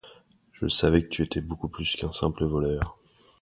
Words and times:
Je 0.53 0.67
savais 0.67 1.03
que 1.03 1.09
tu 1.09 1.21
étais 1.21 1.41
beaucoup 1.41 1.69
plus 1.69 1.95
qu'un 1.95 2.11
simple 2.11 2.45
voleur. 2.45 2.97